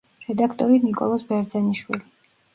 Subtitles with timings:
[0.29, 2.05] რედაქტორი ნიკოლოზ ბერძენიშვილი.